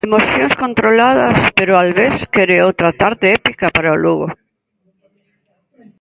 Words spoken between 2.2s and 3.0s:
quere outra